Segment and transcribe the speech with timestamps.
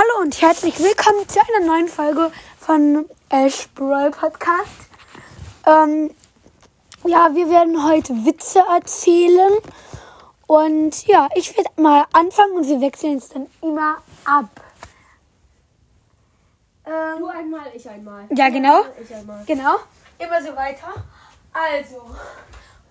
[0.00, 4.88] Hallo und herzlich willkommen zu einer neuen Folge von Ash Brawl Podcast.
[5.66, 6.14] Ähm,
[7.04, 9.52] ja, wir werden heute Witze erzählen.
[10.46, 14.48] Und ja, ich werde mal anfangen und wir wechseln es dann immer ab.
[16.86, 18.24] Ähm, Du einmal, ich einmal.
[18.34, 18.84] Ja, genau.
[19.02, 19.44] Ich einmal.
[19.44, 19.76] Genau.
[20.18, 20.94] Immer so weiter.
[21.52, 22.06] Also,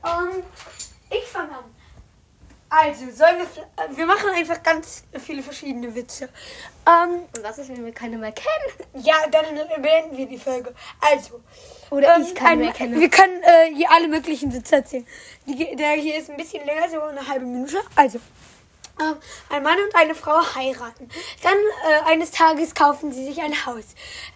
[0.05, 0.44] ähm,
[1.10, 1.79] ich fange an.
[2.72, 6.30] Also, sollen wir, wir machen einfach ganz viele verschiedene Witze.
[6.88, 9.04] Ähm, Und was ist, wenn wir keine mehr kennen?
[9.04, 9.46] ja, dann
[9.82, 10.74] beenden wir die Folge.
[11.02, 11.42] Also,
[11.90, 13.00] Oder ähm, ich keine ein- mehr kenne.
[13.00, 15.07] Wir können äh, hier alle möglichen Witze erzählen.
[15.48, 17.79] Die, der hier ist ein bisschen länger, so eine halbe Minute.
[17.96, 18.20] Also,
[19.02, 19.16] ähm,
[19.50, 21.10] ein Mann und eine Frau heiraten.
[21.44, 23.84] Dann äh, eines Tages kaufen sie sich ein Haus.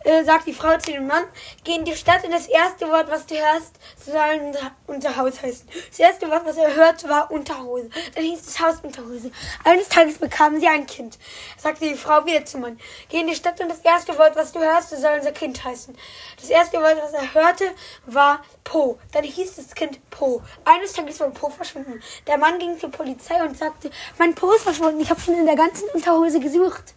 [0.04, 1.24] Äh, sagt die Frau zu dem Mann,
[1.64, 3.74] geh in die Stadt und das erste Wort, was du hörst,
[4.04, 4.54] soll
[4.88, 5.68] unser, Haus heißen.
[5.90, 7.90] Das erste Wort, was er hört, war Unterhose.
[8.16, 9.32] Dann hieß das Haus Unterhose.
[9.64, 11.18] Eines Tages bekamen sie ein Kind.
[11.58, 14.52] Sagte die Frau wieder zum Mann, geh in die Stadt und das erste Wort, was
[14.52, 15.96] du hörst, soll unser Kind heißen.
[16.40, 17.66] Das erste Wort, was er hörte,
[18.06, 18.44] war
[18.74, 18.98] Po.
[19.12, 20.42] Dann hieß das Kind Po.
[20.66, 22.02] Eines Tages war Po verschwunden.
[22.26, 25.00] Der Mann ging zur Polizei und sagte, mein Po ist verschwunden.
[25.00, 26.96] Ich habe schon in der ganzen Unterhose gesucht.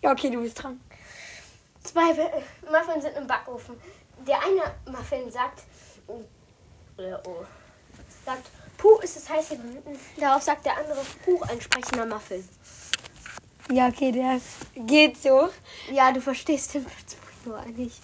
[0.00, 0.80] Ja, okay, du bist dran.
[1.82, 3.78] Zwei Be- Muffins sind im Backofen.
[4.26, 5.64] Der eine Muffin sagt,
[6.96, 7.44] oder oh,
[8.24, 9.58] sagt, Puh, ist es heiß hier.
[10.16, 12.48] Darauf sagt der andere, Puh, ein sprechender Muffin.
[13.70, 14.40] Ja, okay, der
[14.86, 15.50] geht so.
[15.92, 18.00] Ja, du verstehst den Witz nur nicht.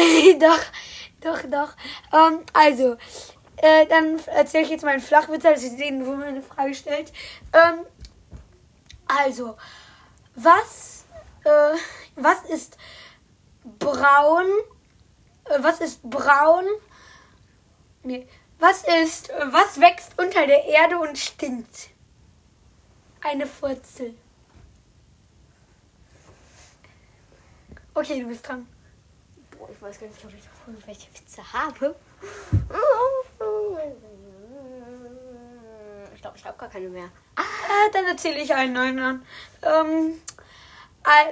[0.40, 0.64] doch,
[1.20, 1.76] doch, doch.
[2.12, 2.96] Ähm, also,
[3.56, 6.74] äh, dann erzähle ich jetzt mal einen Flachwitz, als ich den, wo man eine Frage
[6.74, 7.12] stellt.
[7.52, 7.84] Ähm,
[9.06, 9.56] also,
[10.34, 11.04] was,
[11.44, 11.76] äh,
[12.16, 12.76] was ist
[13.78, 14.46] braun?
[15.44, 16.64] Äh, was ist braun?
[18.02, 18.26] Nee.
[18.58, 21.90] Was ist, äh, was wächst unter der Erde und stinkt?
[23.22, 24.14] Eine Furzel.
[27.92, 28.66] Okay, du bist dran.
[29.80, 31.96] Ich weiß gar nicht, ob ich noch irgendwelche Witze habe.
[36.14, 37.06] Ich glaube, ich habe gar keine mehr.
[37.38, 39.26] Äh, dann erzähle ich einen neuen an.
[39.62, 40.20] Ähm,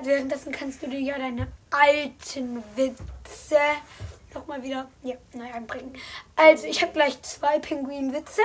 [0.03, 3.58] währenddessen kannst du dir ja deine alten Witze
[4.32, 5.94] nochmal wieder ja, neu einbringen.
[6.34, 8.41] Also, ich habe gleich zwei Pinguinwitze.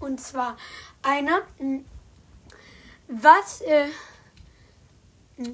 [0.00, 0.56] Und zwar
[1.04, 1.42] einer.
[1.60, 1.82] mh,
[3.06, 3.86] Was, äh,
[5.36, 5.50] mh,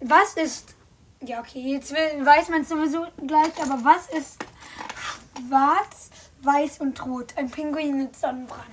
[0.00, 0.76] was ist.
[1.22, 4.42] Ja, okay, jetzt weiß man es sowieso gleich, aber was ist
[5.48, 6.10] schwarz,
[6.42, 7.34] weiß und rot?
[7.36, 8.64] Ein Pinguin mit Sonnenbrand.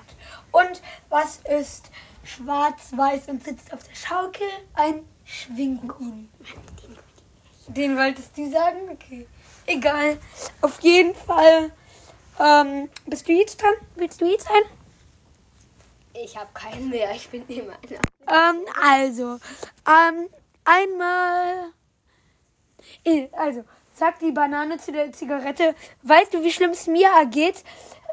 [0.52, 1.92] Und was ist
[2.24, 4.48] schwarz, weiß und sitzt auf der Schaukel?
[4.76, 6.30] Ein Schwinguin.
[7.68, 8.92] Den wolltest du sagen?
[8.92, 9.28] Okay.
[9.66, 10.18] Egal.
[10.62, 11.72] Auf jeden Fall.
[12.40, 13.74] Ähm, bist du jetzt dran?
[13.96, 14.62] Willst du jetzt ein?
[16.14, 17.12] Ich habe keinen mehr.
[17.14, 18.56] Ich bin immer einer.
[18.56, 19.38] Ähm, also,
[19.86, 20.30] ähm,
[20.64, 21.74] einmal.
[23.04, 27.64] Eh, Also, sagt die Banane zu der Zigarette, weißt du, wie schlimm es mir ergeht?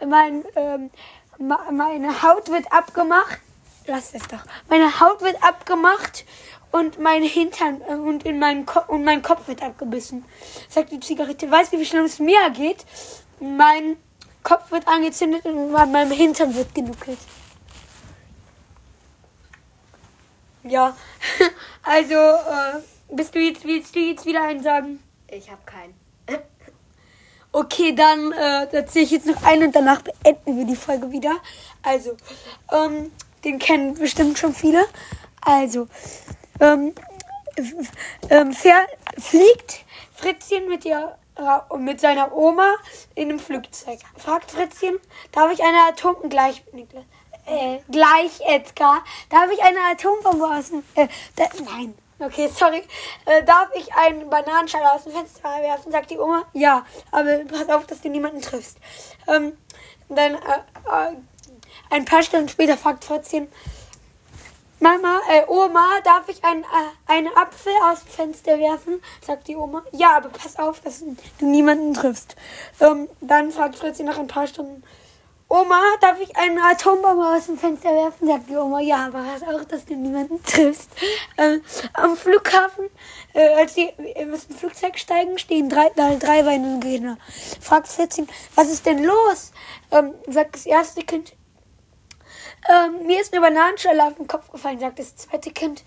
[0.06, 0.90] Mein, ähm,
[1.38, 3.40] meine Haut wird abgemacht.
[3.86, 4.44] Lass es doch.
[4.68, 6.24] Meine Haut wird abgemacht
[6.70, 10.24] und mein Hintern äh, und, in meinen Ko und mein Kopf wird abgebissen.
[10.68, 12.84] Sagt die Zigarette, weißt du, wie schlimm es mir ergeht?
[13.40, 13.96] Mein
[14.42, 17.18] Kopf wird angezündet und an meinem Hintern wird genuckelt.
[20.62, 20.96] Ja,
[21.82, 22.80] also äh,
[23.16, 25.02] bist du jetzt, willst du jetzt wieder einen sagen?
[25.28, 25.94] Ich habe keinen.
[27.56, 31.36] Okay, dann äh, erzähle ich jetzt noch einen und danach beenden wir die Folge wieder.
[31.84, 32.16] Also,
[32.72, 33.12] ähm,
[33.44, 34.84] den kennen bestimmt schon viele.
[35.40, 35.86] Also,
[36.58, 36.92] ähm,
[38.28, 39.84] ähm, fliegt
[40.16, 41.16] Fritzchen mit, ihr,
[41.78, 42.74] mit seiner Oma
[43.14, 44.00] in einem Flugzeug.
[44.16, 44.98] Fragt Fritzchen,
[45.30, 46.28] darf ich eine Atom...
[46.28, 46.64] Gleich,
[47.46, 50.82] äh, gleich, Edgar, darf ich eine Atombombe aus dem...
[50.96, 51.94] Äh, da, nein.
[52.18, 52.82] Okay, sorry.
[53.24, 55.90] Äh, darf ich einen Bananenschale aus dem Fenster werfen?
[55.90, 56.44] Sagt die Oma.
[56.52, 58.78] Ja, aber pass auf, dass du niemanden triffst.
[59.26, 59.56] Ähm,
[60.08, 61.16] dann äh, äh,
[61.90, 63.48] ein paar Stunden später fragt Fritzchen,
[64.80, 66.66] Mama, äh, Oma, darf ich einen, äh,
[67.06, 69.00] einen Apfel aus dem Fenster werfen?
[69.20, 69.82] Sagt die Oma.
[69.92, 71.00] Ja, aber pass auf, dass
[71.38, 72.36] du niemanden triffst.
[72.80, 74.84] Ähm, dann fragt Fritzchen nach ein paar Stunden,
[75.48, 78.26] Oma, darf ich eine Atombombe aus dem Fenster werfen?
[78.26, 80.90] Sagt die Oma, ja, aber pass auf, dass du niemanden triffst.
[81.36, 81.62] Ähm,
[81.92, 82.88] am Flughafen,
[83.34, 83.92] äh, als äh,
[84.32, 87.18] aus dem Flugzeug steigen, stehen drei, drei, drei weinende Kinder.
[87.60, 89.52] Fragt Fritzchen, was ist denn los?
[89.92, 91.34] Ähm, sagt das erste Kind,
[92.68, 95.84] ähm, mir ist eine Bananenschale auf den Kopf gefallen, sagt das zweite Kind.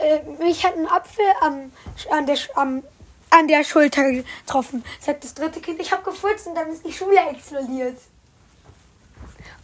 [0.00, 1.72] Äh, mich hat ein Apfel am,
[2.10, 2.82] an, der, am,
[3.30, 5.80] an der Schulter getroffen, sagt das dritte Kind.
[5.80, 7.96] Ich habe gefurzt und dann ist die Schule explodiert.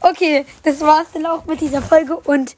[0.00, 2.56] Okay, das war's dann auch mit dieser Folge und